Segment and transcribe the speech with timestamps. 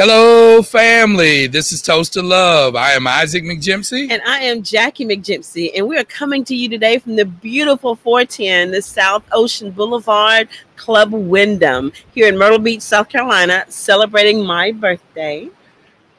[0.00, 1.48] Hello, family.
[1.48, 2.76] This is Toast to Love.
[2.76, 4.12] I am Isaac McGimpsey.
[4.12, 5.72] And I am Jackie McGimpsey.
[5.74, 10.50] And we are coming to you today from the beautiful 410, the South Ocean Boulevard
[10.76, 15.48] Club Wyndham here in Myrtle Beach, South Carolina, celebrating my birthday.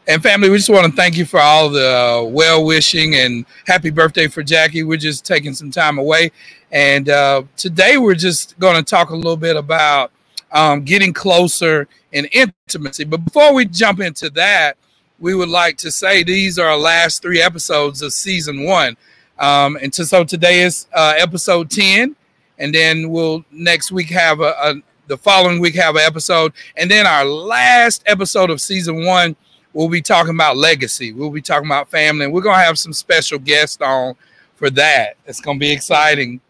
[0.09, 3.45] And family, we just want to thank you for all the uh, well wishing and
[3.65, 4.83] happy birthday for Jackie.
[4.83, 6.33] We're just taking some time away.
[6.73, 10.11] And uh, today we're just going to talk a little bit about
[10.51, 13.03] um, getting closer in intimacy.
[13.03, 14.77] But before we jump into that,
[15.19, 18.95] we would like to say these are our last three episodes of season one.
[19.37, 22.15] Um, and to, so today is uh, episode 10.
[22.57, 24.75] And then we'll next week have a, a,
[25.07, 26.53] the following week have an episode.
[26.75, 29.35] And then our last episode of season one,
[29.73, 31.13] we'll be talking about legacy.
[31.13, 32.25] We'll be talking about family.
[32.25, 34.15] And we're going to have some special guests on
[34.55, 35.15] for that.
[35.25, 36.41] It's going to be exciting.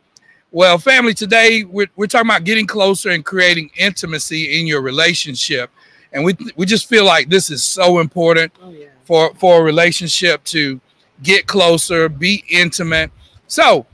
[0.52, 5.70] Well, family, today we're, we're talking about getting closer and creating intimacy in your relationship.
[6.12, 8.88] And we, we just feel like this is so important oh, yeah.
[9.04, 10.82] for, for a relationship to
[11.22, 13.12] get closer, be intimate.
[13.46, 13.86] So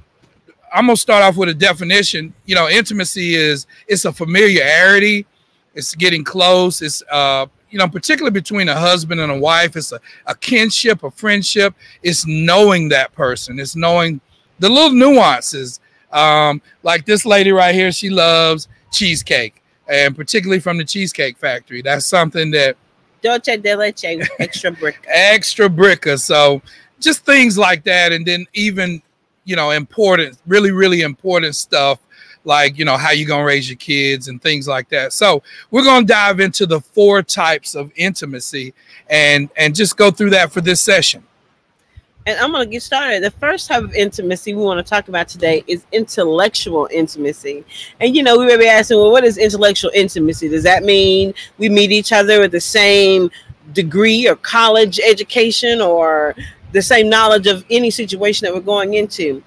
[0.73, 2.33] I'm gonna start off with a definition.
[2.45, 5.25] You know, intimacy is it's a familiarity,
[5.73, 9.91] it's getting close, it's uh, you know, particularly between a husband and a wife, it's
[9.91, 14.21] a, a kinship, a friendship, it's knowing that person, it's knowing
[14.59, 15.81] the little nuances
[16.15, 21.81] um, like this lady right here, she loves cheesecake, and particularly from the Cheesecake Factory.
[21.81, 22.77] That's something that
[23.21, 24.05] Dulce de leche
[24.39, 26.19] extra brick, extra bricker.
[26.19, 26.61] So
[26.99, 29.01] just things like that, and then even
[29.43, 31.99] you know important, really really important stuff
[32.45, 35.11] like you know how you gonna raise your kids and things like that.
[35.11, 38.73] So we're gonna dive into the four types of intimacy
[39.09, 41.25] and and just go through that for this session
[42.25, 43.23] and I'm going to get started.
[43.23, 47.63] The first type of intimacy we want to talk about today is intellectual intimacy.
[47.99, 50.49] And you know, we may be asking, well, what is intellectual intimacy?
[50.49, 53.29] Does that mean we meet each other with the same
[53.73, 56.35] degree or college education or
[56.71, 59.43] the same knowledge of any situation that we're going into?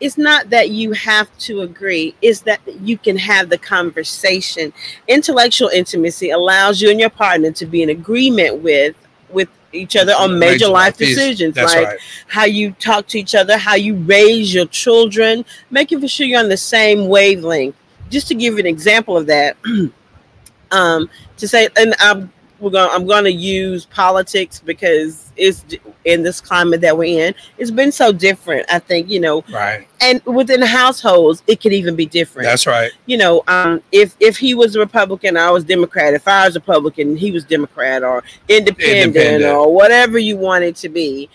[0.00, 4.72] It's not that you have to agree, it's that you can have the conversation.
[5.08, 8.94] Intellectual intimacy allows you and your partner to be in agreement with
[9.30, 11.98] with each other on major, major life decisions like right.
[12.26, 15.44] how you talk to each other how you raise your children.
[15.70, 17.76] Making sure you're on the same wavelength.
[18.10, 19.56] Just to give you an example of that
[20.70, 25.64] um to say and i'm we're going I'm going to use politics because it's
[26.04, 27.34] in this climate that we're in.
[27.56, 28.66] It's been so different.
[28.70, 29.86] I think you know, right.
[30.00, 32.46] And within households, it could even be different.
[32.46, 32.92] That's right.
[33.06, 36.14] You know, um, if if he was a Republican, I was Democrat.
[36.14, 39.52] If I was Republican, he was Democrat or independent, independent.
[39.52, 41.28] or whatever you want it to be.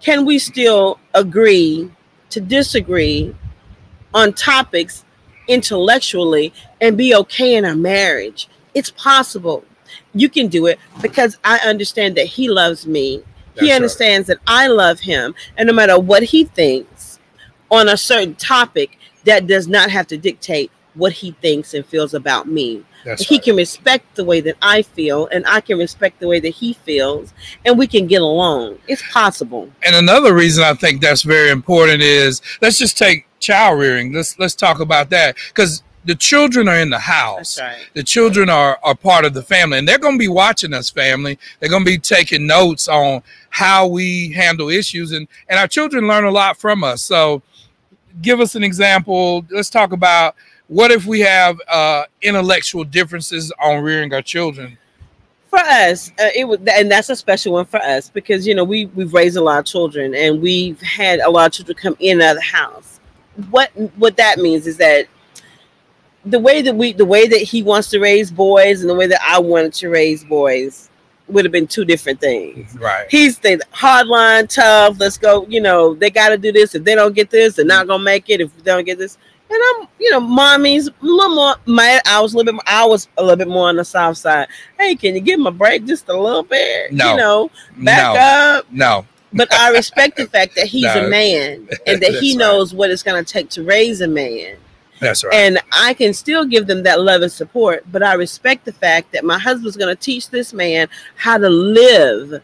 [0.00, 1.90] Can we still agree
[2.30, 3.34] to disagree
[4.12, 5.04] on topics
[5.48, 8.48] intellectually and be okay in our marriage?
[8.74, 9.64] It's possible
[10.16, 13.22] you can do it because I understand that he loves me.
[13.54, 14.38] That's he understands right.
[14.38, 15.34] that I love him.
[15.56, 17.18] And no matter what he thinks
[17.70, 22.14] on a certain topic, that does not have to dictate what he thinks and feels
[22.14, 22.84] about me.
[23.04, 23.44] That's he right.
[23.44, 26.72] can respect the way that I feel, and I can respect the way that he
[26.72, 27.32] feels,
[27.64, 28.78] and we can get along.
[28.88, 29.70] It's possible.
[29.84, 34.12] And another reason I think that's very important is let's just take child rearing.
[34.12, 37.60] Let's let's talk about that because the children are in the house.
[37.60, 37.84] Right.
[37.94, 40.88] The children are, are part of the family, and they're going to be watching us,
[40.88, 41.38] family.
[41.58, 46.06] They're going to be taking notes on how we handle issues, and and our children
[46.06, 47.02] learn a lot from us.
[47.02, 47.42] So,
[48.22, 49.44] give us an example.
[49.50, 50.36] Let's talk about
[50.68, 54.78] what if we have uh, intellectual differences on rearing our children.
[55.50, 58.64] For us, uh, it was, and that's a special one for us because you know
[58.64, 61.96] we we've raised a lot of children, and we've had a lot of children come
[61.98, 63.00] in and out of the house.
[63.50, 65.08] What what that means is that
[66.26, 69.06] the way that we the way that he wants to raise boys and the way
[69.06, 70.90] that I wanted to raise boys
[71.28, 72.76] would have been two different things.
[72.78, 73.06] Right.
[73.10, 74.98] He's the hardline, tough.
[74.98, 75.46] Let's go.
[75.48, 76.74] You know, they got to do this.
[76.74, 78.40] If they don't get this, they're not gonna make it.
[78.40, 81.56] If they don't get this, and I'm, you know, mommy's a little more.
[81.66, 82.54] My, I was a little bit.
[82.54, 84.48] More, I was a little bit more on the south side.
[84.78, 86.92] Hey, can you give him a break just a little bit?
[86.92, 87.10] No.
[87.10, 88.20] You know, back no.
[88.20, 88.66] up.
[88.72, 89.06] No.
[89.32, 91.06] But I respect the fact that he's no.
[91.06, 92.78] a man and that he knows right.
[92.78, 94.56] what it's going to take to raise a man.
[95.00, 95.34] That's right.
[95.34, 99.12] And I can still give them that love and support, but I respect the fact
[99.12, 102.42] that my husband's going to teach this man how to live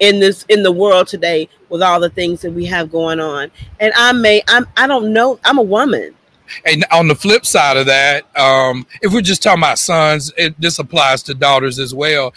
[0.00, 3.50] in this in the world today with all the things that we have going on.
[3.78, 6.14] And I may I'm I don't know, I'm a woman.
[6.66, 10.60] And on the flip side of that, um, if we're just talking about sons, it,
[10.60, 12.34] this applies to daughters as well.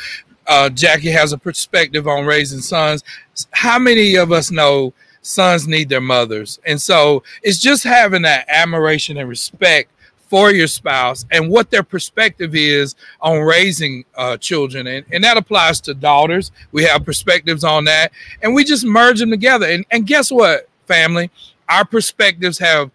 [0.47, 3.03] Uh, Jackie has a perspective on raising sons.
[3.51, 4.93] How many of us know
[5.25, 6.59] sons need their mothers.
[6.65, 9.91] And so it's just having that admiration and respect
[10.29, 14.87] for your spouse and what their perspective is on raising uh, children.
[14.87, 16.51] And, and that applies to daughters.
[16.71, 18.11] We have perspectives on that.
[18.41, 19.67] And we just merge them together.
[19.67, 21.31] And, and guess what, family?
[21.69, 22.91] Our perspectives have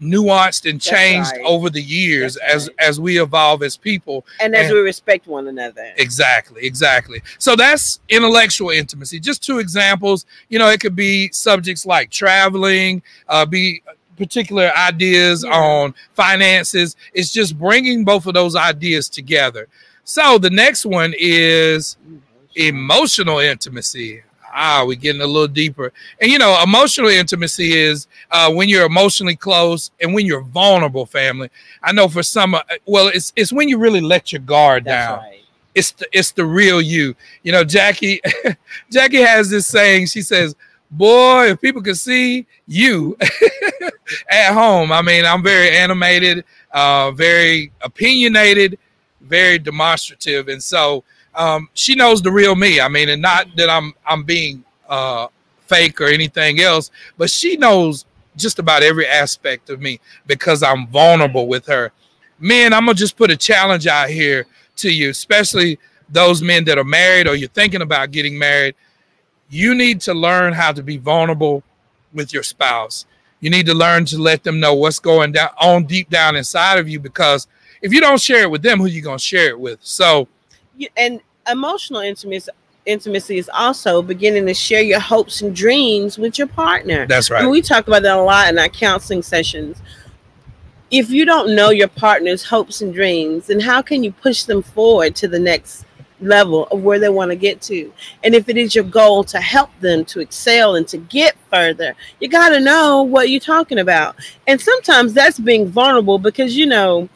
[0.00, 1.44] nuanced and changed right.
[1.44, 5.46] over the years as as we evolve as people and as and, we respect one
[5.48, 11.30] another exactly exactly so that's intellectual intimacy just two examples you know it could be
[11.32, 13.82] subjects like traveling uh, be
[14.20, 15.56] particular ideas yeah.
[15.56, 16.94] on finances.
[17.14, 19.66] It's just bringing both of those ideas together.
[20.04, 21.96] So the next one is
[22.54, 24.22] emotional intimacy.
[24.52, 25.92] Ah, we're getting a little deeper.
[26.20, 31.06] And you know, emotional intimacy is uh, when you're emotionally close and when you're vulnerable,
[31.06, 31.50] family.
[31.82, 35.08] I know for some, uh, well, it's it's when you really let your guard That's
[35.08, 35.18] down.
[35.18, 35.40] Right.
[35.74, 37.14] It's the it's the real you.
[37.42, 38.20] You know, Jackie,
[38.90, 40.06] Jackie has this saying.
[40.06, 40.56] She says,
[40.90, 43.16] boy, if people could see you
[44.30, 48.78] at home, I mean, I'm very animated, uh, very opinionated,
[49.20, 52.80] very demonstrative, and so um, she knows the real me.
[52.80, 55.28] I mean, and not that I'm I'm being uh,
[55.66, 58.04] fake or anything else, but she knows
[58.36, 61.92] just about every aspect of me because I'm vulnerable with her.
[62.38, 64.46] Men, I'm gonna just put a challenge out here
[64.76, 65.78] to you, especially
[66.08, 68.74] those men that are married or you're thinking about getting married
[69.50, 71.62] you need to learn how to be vulnerable
[72.14, 73.04] with your spouse.
[73.40, 76.78] You need to learn to let them know what's going down on deep down inside
[76.78, 77.48] of you because
[77.82, 79.80] if you don't share it with them, who you gonna share it with?
[79.82, 80.28] So,
[80.96, 82.50] and emotional intimacy
[82.86, 87.06] intimacy is also beginning to share your hopes and dreams with your partner.
[87.06, 87.42] That's right.
[87.42, 89.80] And we talk about that a lot in our counseling sessions.
[90.90, 94.62] If you don't know your partner's hopes and dreams, then how can you push them
[94.62, 95.84] forward to the next
[96.22, 97.92] level of where they want to get to.
[98.24, 101.94] And if it is your goal to help them to excel and to get further,
[102.20, 104.16] you got to know what you're talking about.
[104.46, 107.08] And sometimes that's being vulnerable because, you know,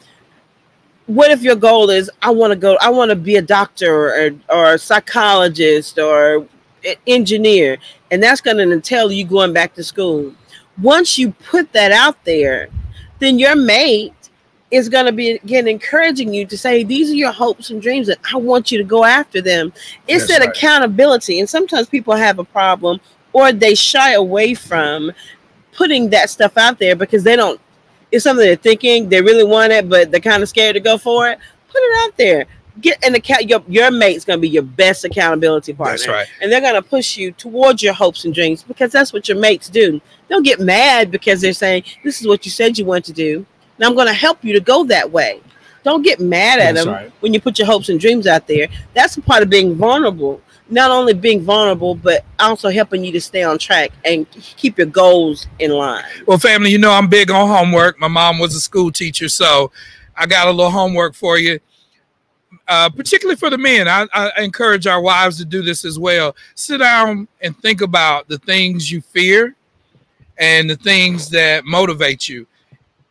[1.07, 4.09] what if your goal is I want to go, I want to be a doctor
[4.09, 6.47] or, or a psychologist or
[6.85, 7.77] an engineer,
[8.11, 10.33] and that's going to entail you going back to school.
[10.81, 12.69] Once you put that out there,
[13.19, 14.13] then your mate
[14.71, 18.09] is going to be again encouraging you to say these are your hopes and dreams
[18.09, 19.71] and i want you to go after them
[20.07, 20.49] it's that right.
[20.49, 22.99] accountability and sometimes people have a problem
[23.31, 25.11] or they shy away from
[25.71, 27.61] putting that stuff out there because they don't
[28.11, 30.97] it's something they're thinking they really want it but they're kind of scared to go
[30.97, 32.45] for it put it out there
[32.81, 36.27] get an account your, your mate's going to be your best accountability partner that's right
[36.41, 39.37] and they're going to push you towards your hopes and dreams because that's what your
[39.37, 39.99] mates do
[40.29, 43.45] don't get mad because they're saying this is what you said you want to do
[43.77, 45.41] and I'm going to help you to go that way.
[45.83, 47.11] Don't get mad at That's them right.
[47.19, 48.67] when you put your hopes and dreams out there.
[48.93, 50.41] That's a part of being vulnerable.
[50.67, 54.87] Not only being vulnerable, but also helping you to stay on track and keep your
[54.87, 56.03] goals in line.
[56.25, 57.99] Well, family, you know I'm big on homework.
[57.99, 59.71] My mom was a school teacher, so
[60.15, 61.59] I got a little homework for you.
[62.67, 66.35] Uh, particularly for the men, I, I encourage our wives to do this as well.
[66.55, 69.55] Sit down and think about the things you fear
[70.37, 72.47] and the things that motivate you.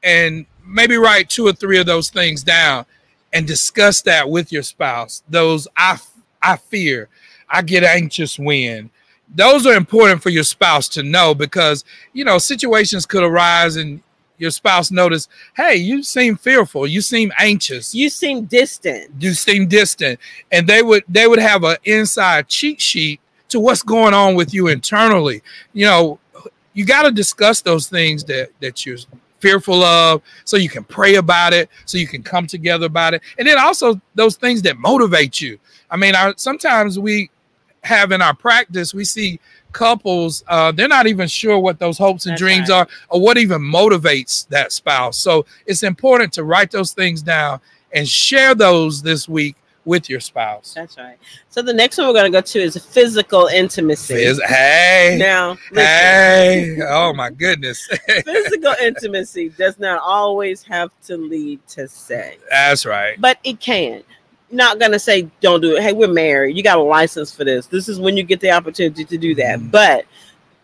[0.03, 2.85] And maybe write two or three of those things down
[3.33, 5.23] and discuss that with your spouse.
[5.29, 5.99] Those I
[6.43, 7.09] I fear,
[7.55, 8.91] I get anxious when.
[9.33, 14.03] Those are important for your spouse to know because you know situations could arise and
[14.39, 19.69] your spouse notice, hey, you seem fearful, you seem anxious, you seem distant, you seem
[19.69, 20.19] distant,
[20.51, 23.21] and they would they would have an inside cheat sheet
[23.51, 25.41] to what's going on with you internally.
[25.73, 26.19] You know,
[26.73, 28.99] you got to discuss those things that that you're
[29.39, 33.23] fearful of so you can pray about it so you can come together about it.
[33.39, 35.59] And then also those things that motivate you.
[35.91, 37.31] I mean our, sometimes we
[37.85, 39.39] have in our practice we see
[39.73, 42.81] couples uh, they're not even sure what those hopes and That's dreams right.
[42.81, 47.61] are or what even motivates that spouse so it's important to write those things down
[47.93, 50.73] and share those this week with your spouse.
[50.75, 51.19] That's right.
[51.51, 54.15] So the next one we're going to go to is physical intimacy.
[54.15, 55.17] Phys- hey.
[55.19, 55.77] Now, listen.
[55.77, 56.79] hey.
[56.83, 57.87] Oh my goodness.
[58.25, 62.43] physical intimacy does not always have to lead to sex.
[62.51, 63.21] That's right.
[63.21, 64.03] But it can.
[64.55, 65.83] Not gonna say don't do it.
[65.83, 66.57] Hey, we're married.
[66.57, 67.67] You got a license for this.
[67.67, 69.59] This is when you get the opportunity to do that.
[69.59, 69.71] Mm.
[69.71, 70.07] But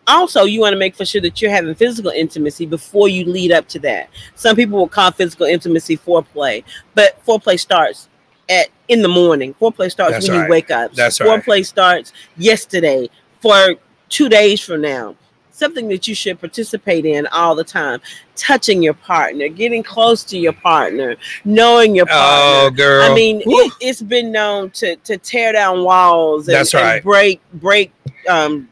[0.07, 3.51] also you want to make for sure that you're having physical intimacy before you lead
[3.51, 4.09] up to that.
[4.35, 6.63] Some people will call physical intimacy foreplay,
[6.95, 8.07] but foreplay starts
[8.49, 9.53] at in the morning.
[9.55, 10.45] Foreplay starts That's when right.
[10.45, 10.93] you wake up.
[10.93, 11.65] That's Foreplay right.
[11.65, 13.09] starts yesterday
[13.41, 13.75] for
[14.09, 15.15] two days from now.
[15.51, 18.01] Something that you should participate in all the time.
[18.35, 21.15] Touching your partner, getting close to your partner,
[21.45, 22.67] knowing your partner.
[22.67, 23.03] Oh, girl!
[23.03, 26.95] I mean, it, has been known to to tear down walls and, That's right.
[26.95, 27.91] and break break
[28.27, 28.69] um,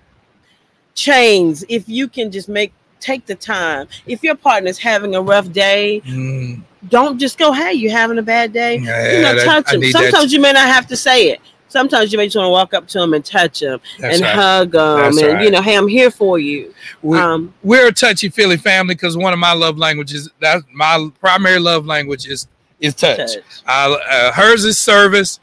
[0.96, 3.88] chains if you can just make take the time.
[4.08, 8.22] If your partner's having a rough day, mm don't just go, hey, you having a
[8.22, 8.78] bad day?
[8.78, 9.82] Yeah, you know, that- touch them.
[9.82, 11.42] need that Sometimes you may not have to say it.
[11.70, 14.24] Sometimes you may just want to walk up to them and touch them That's and
[14.24, 14.36] right.
[14.36, 15.44] hug them, That's and right.
[15.46, 16.74] you know, hey, I'm here for you.
[17.02, 21.10] We, um, we're a touchy feely family because one of my love languages, that's my
[21.20, 22.48] primary love language is
[22.80, 23.18] is touch.
[23.18, 23.44] touch.
[23.66, 25.40] I, uh, hers is service,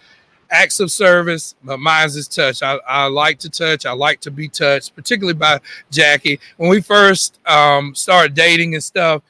[0.50, 2.62] acts of service, but mine's is touch.
[2.62, 3.86] I, I like to touch.
[3.86, 6.40] I like to be touched, particularly by Jackie.
[6.56, 9.22] When we first um, started dating and stuff,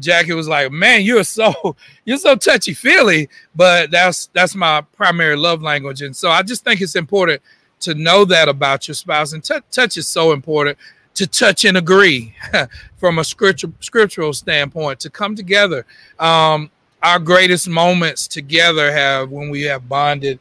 [0.00, 5.36] Jackie was like, "Man, you're so you're so touchy feely," but that's that's my primary
[5.36, 7.42] love language, and so I just think it's important
[7.80, 9.32] to know that about your spouse.
[9.32, 10.78] And tou- touch is so important
[11.14, 12.34] to touch and agree
[12.96, 15.86] from a scriptural scriptural standpoint to come together.
[16.18, 16.70] Um,
[17.02, 20.40] our greatest moments together have when we have bonded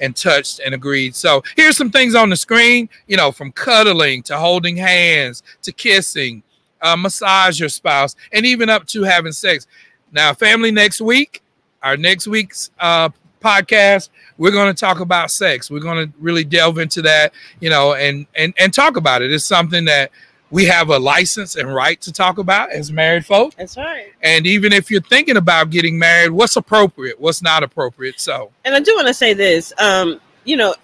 [0.00, 1.14] and touched and agreed.
[1.14, 5.72] So here's some things on the screen, you know, from cuddling to holding hands to
[5.72, 6.42] kissing,
[6.84, 9.66] uh, massage your spouse, and even up to having sex.
[10.12, 11.42] Now, family, next week,
[11.82, 13.08] our next week's uh,
[13.40, 15.70] podcast, we're going to talk about sex.
[15.70, 19.32] We're going to really delve into that, you know, and and and talk about it.
[19.32, 20.10] It's something that
[20.50, 23.54] we have a license and right to talk about as married folk.
[23.56, 24.12] That's right.
[24.22, 28.20] And even if you're thinking about getting married, what's appropriate, what's not appropriate.
[28.20, 30.76] So, And I do want to say this, um, you know,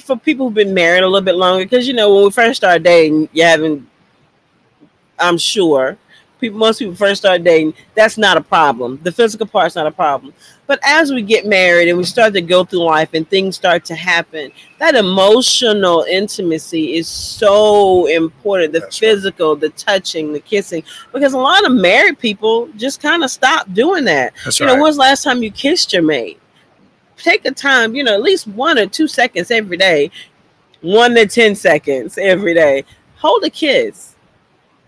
[0.00, 2.56] for people who've been married a little bit longer, because you know, when we first
[2.56, 3.86] start dating, you haven't,
[5.20, 5.96] I'm sure,
[6.40, 8.98] people, most people first start dating, that's not a problem.
[9.02, 10.32] The physical part's not a problem.
[10.66, 13.84] But as we get married and we start to go through life and things start
[13.86, 18.72] to happen, that emotional intimacy is so important.
[18.72, 19.10] The That's right.
[19.10, 23.72] physical, the touching, the kissing, because a lot of married people just kind of stop
[23.72, 24.32] doing that.
[24.44, 26.40] that's You know, when's the last time you kissed your mate?
[27.16, 30.10] Take a time, you know, at least one or two seconds every day,
[30.80, 32.84] one to 10 seconds every day.
[33.16, 34.14] Hold a kiss.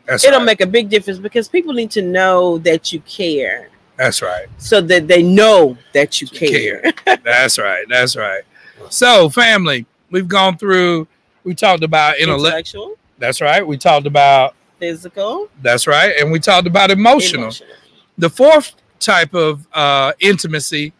[0.07, 0.45] That's It'll right.
[0.47, 4.47] make a big difference because people need to know that you care That's right.
[4.59, 6.83] so that they know that you care.
[7.25, 7.85] That's right.
[7.89, 8.43] That's right.
[8.91, 11.07] So, family, we've gone through.
[11.45, 12.69] We talked about intellect.
[12.75, 13.67] Intellectual, That's right.
[13.67, 14.55] We talked about.
[14.79, 16.15] physical, That's right.
[16.21, 17.43] And we talked about emotional.
[17.45, 17.75] emotional.
[18.19, 20.93] The fourth type of uh, intimacy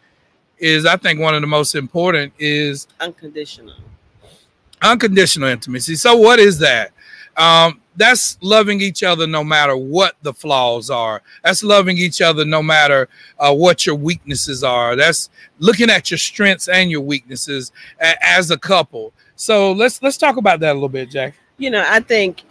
[0.59, 3.75] is, I think, one of the most important is unconditional.
[4.81, 5.95] unconditional intimacy.
[5.97, 6.93] So, what is that?
[7.37, 11.23] Um, that's loving each other no matter what the flaws are.
[11.45, 13.09] That's loving each other no matter
[13.39, 14.97] uh, what your weaknesses are.
[14.97, 17.71] That's looking at your strengths and your weaknesses
[18.01, 19.13] a- as a couple.
[19.37, 21.35] So let's let's talk about that a little bit, Jack.
[21.59, 22.43] You know, I think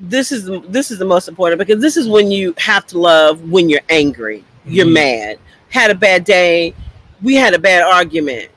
[0.00, 3.50] this is this is the most important because this is when you have to love
[3.50, 4.92] when you're angry, you're Mhm.
[4.94, 5.38] mad,
[5.68, 6.74] had a bad day,
[7.22, 8.50] we had a bad argument.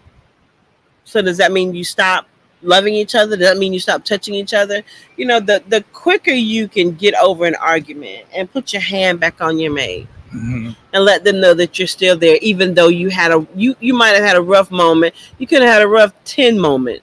[1.03, 2.27] So does that mean you stop
[2.65, 3.35] loving each other?
[3.37, 4.83] Does that mean you stop touching each other?
[5.17, 9.19] You know, the the quicker you can get over an argument and put your hand
[9.19, 10.75] back on your mate Mhm.
[10.93, 13.93] and let them know that you're still there, even though you had a you you
[13.93, 15.13] might have had a rough moment.
[15.37, 17.01] You could have had a rough 10 moments.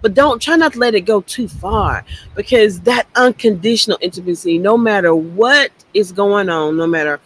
[0.00, 2.04] But don't try not to let it go too far
[2.36, 7.18] because that unconditional intimacy, no matter what is going on, no matter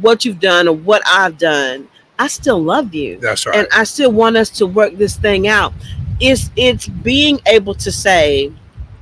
[0.00, 1.86] what you've done or what I've done,
[2.18, 3.56] I still love you That's right.
[3.58, 5.74] and I still want us to work this thing out.
[6.26, 8.50] It's it's being able to say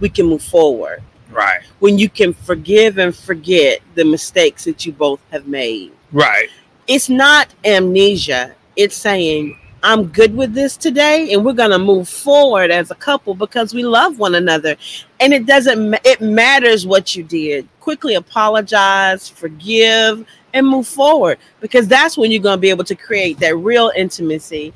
[0.00, 1.60] we can move forward right.
[1.78, 5.92] when you can forgive and forget the mistakes that you both have made.
[6.10, 6.48] Right.
[6.88, 8.56] It's not amnesia.
[8.74, 12.96] It's saying I'm good with this today and we're going to move forward as a
[12.96, 14.76] couple because we love one another.
[15.20, 17.68] And it doesn't it matters what you did.
[17.78, 22.94] Quickly apologize, forgive and move forward because that's when you're going to be able to
[22.94, 24.74] create that real intimacy.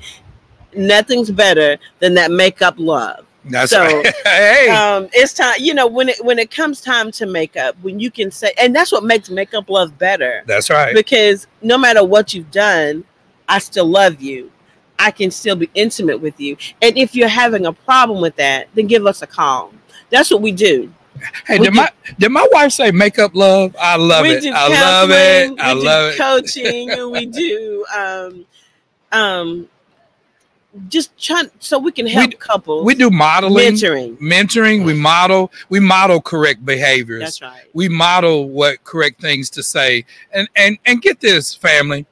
[0.75, 3.25] Nothing's better than that makeup love.
[3.45, 4.13] That's So, right.
[4.25, 4.69] hey.
[4.69, 7.99] Um, it's time, you know, when it when it comes time to make up, when
[7.99, 10.93] you can say, and that's what makes makeup love better That's right.
[10.93, 13.05] because no matter what you've done,
[13.47, 14.51] I still love you.
[14.99, 16.57] I can still be intimate with you.
[16.81, 19.71] And if you're having a problem with that, then give us a call.
[20.09, 20.91] That's what we do.
[21.45, 23.75] Hey, we did do- my did my wife say makeup love?
[23.79, 24.45] I love it.
[24.45, 25.59] I love it.
[25.59, 26.17] I we do love it.
[26.19, 28.45] coaching, we do um,
[29.11, 29.69] um,
[30.87, 32.85] just trying so we can help We- couples.
[32.85, 34.17] We do modeling, mentoring.
[34.19, 34.85] mentoring.
[34.85, 35.51] We model.
[35.69, 37.21] We model correct behaviors.
[37.21, 37.63] That's right.
[37.73, 42.05] we model what correct things to say and and and get this family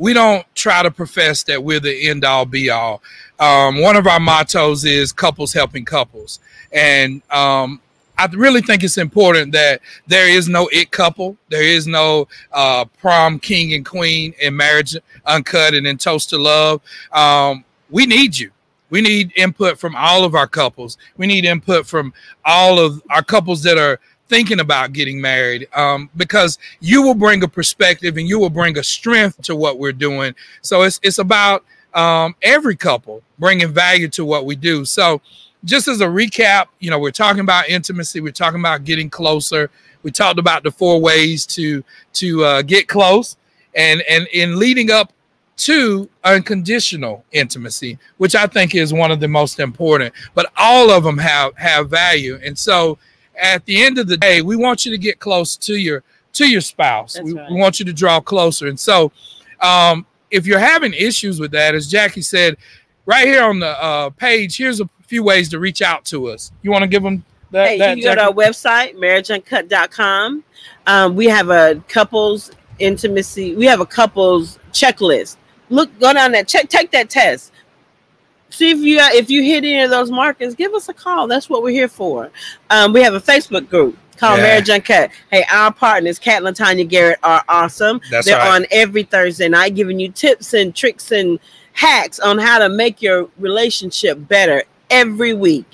[0.00, 3.02] we don't try to profess that we're the end all be all
[3.40, 6.38] um, one of our mottos is couples helping couples
[6.72, 7.80] and um,
[8.16, 12.84] i really think it's important that there is no it couple there is no uh,
[13.00, 14.96] prom king and queen in marriage
[15.26, 16.80] uncut and in toast to love
[17.12, 18.50] um, we need you
[18.90, 22.12] we need input from all of our couples we need input from
[22.44, 27.42] all of our couples that are thinking about getting married um, because you will bring
[27.42, 30.34] a perspective and you will bring a strength to what we're doing.
[30.62, 31.64] So it's it's about
[31.94, 34.84] um, every couple bringing value to what we do.
[34.84, 35.20] So
[35.64, 39.70] just as a recap, you know, we're talking about intimacy, we're talking about getting closer.
[40.02, 41.82] We talked about the four ways to
[42.14, 43.36] to uh, get close,
[43.74, 45.12] and and in leading up
[45.58, 50.14] to unconditional intimacy, which I think is one of the most important.
[50.34, 52.98] But all of them have have value, and so
[53.36, 56.02] at the end of the day, we want you to get close to your
[56.34, 57.18] to your spouse.
[57.20, 57.50] We, right.
[57.50, 59.12] we, want you to draw closer, and so
[59.60, 62.56] um, if you're having issues with that, as Jackie said,
[63.06, 66.52] right here on the uh, page, here's a few ways to reach out to us.
[66.62, 67.68] You want to give them that?
[67.68, 70.44] Hey, that, you go to our website, marriageuncut.com.
[70.86, 73.54] Um, we have a couples intimacy.
[73.54, 75.36] We have a couples checklist.
[75.70, 77.52] Look, go down there, check, take that test.
[78.50, 81.26] See if you if you hit any of those markers, give us a call.
[81.26, 82.30] That's what we're here for.
[82.70, 84.44] Um, we have a Facebook group called yeah.
[84.44, 85.10] Marriage Uncut.
[85.30, 88.00] Hey, our partners, Kat and Tanya Garrett, are awesome.
[88.10, 88.62] That's They're right.
[88.62, 91.38] on every Thursday night, giving you tips and tricks and
[91.72, 95.66] hacks on how to make your relationship better every week.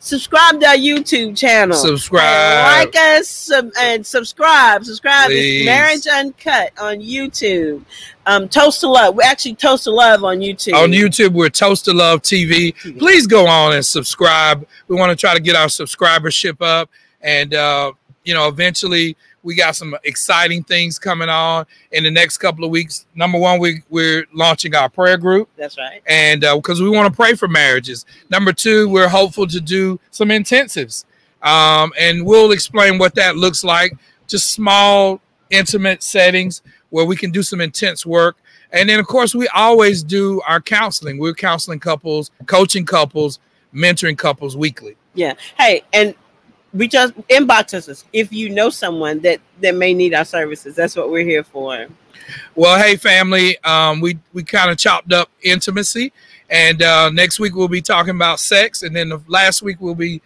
[0.00, 1.76] Subscribe to our YouTube channel.
[1.76, 2.86] Subscribe.
[2.86, 4.84] like us sub- and subscribe.
[4.84, 5.30] Subscribe.
[5.30, 7.84] It's Marriage Uncut on YouTube.
[8.26, 9.16] Um, Toast to Love.
[9.16, 10.74] We actually Toast to Love on YouTube.
[10.74, 12.74] On YouTube, we're Toast to Love TV.
[12.74, 12.98] TV.
[12.98, 14.66] Please go on and subscribe.
[14.88, 16.88] We want to try to get our subscribership up
[17.20, 17.92] and uh,
[18.24, 22.70] you know, eventually we got some exciting things coming on in the next couple of
[22.70, 23.06] weeks.
[23.14, 25.48] Number one, we, we're launching our prayer group.
[25.56, 26.00] That's right.
[26.06, 28.06] And because uh, we want to pray for marriages.
[28.30, 31.04] Number two, we're hopeful to do some intensives.
[31.42, 33.92] Um, and we'll explain what that looks like.
[34.28, 38.36] Just small, intimate settings where we can do some intense work.
[38.70, 41.18] And then, of course, we always do our counseling.
[41.18, 43.40] We're counseling couples, coaching couples,
[43.74, 44.96] mentoring couples weekly.
[45.14, 45.34] Yeah.
[45.58, 46.14] Hey, and
[46.74, 50.96] reach us inbox us if you know someone that that may need our services that's
[50.96, 51.86] what we're here for
[52.54, 56.10] well hey family um, we we kind of chopped up intimacy
[56.48, 59.94] and uh, next week we'll be talking about sex and then the last week we'll
[59.94, 60.22] be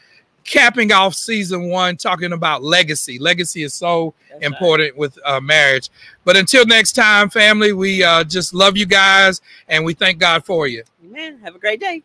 [0.47, 3.19] capping off season one talking about legacy.
[3.19, 4.99] Legacy is so that's important right.
[4.99, 5.91] with uh, marriage.
[6.25, 10.45] But until next time family we uh, just love you guys and we thank god
[10.45, 10.85] for you.
[11.05, 11.39] Amen.
[11.43, 12.03] Have a great day